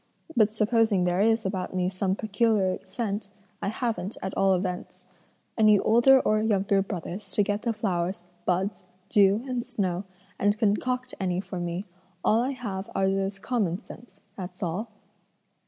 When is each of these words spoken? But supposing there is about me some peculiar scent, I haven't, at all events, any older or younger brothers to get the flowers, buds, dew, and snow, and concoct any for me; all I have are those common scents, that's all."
But 0.35 0.49
supposing 0.49 1.03
there 1.03 1.19
is 1.21 1.45
about 1.45 1.75
me 1.75 1.87
some 1.87 2.15
peculiar 2.15 2.79
scent, 2.83 3.29
I 3.61 3.67
haven't, 3.67 4.17
at 4.23 4.33
all 4.35 4.55
events, 4.55 5.05
any 5.59 5.77
older 5.77 6.19
or 6.21 6.41
younger 6.41 6.81
brothers 6.81 7.29
to 7.33 7.43
get 7.43 7.61
the 7.61 7.71
flowers, 7.71 8.23
buds, 8.43 8.83
dew, 9.09 9.43
and 9.47 9.63
snow, 9.63 10.05
and 10.39 10.57
concoct 10.57 11.13
any 11.19 11.39
for 11.39 11.59
me; 11.59 11.85
all 12.25 12.41
I 12.41 12.49
have 12.53 12.89
are 12.95 13.07
those 13.11 13.37
common 13.37 13.85
scents, 13.85 14.21
that's 14.35 14.63
all." 14.63 14.89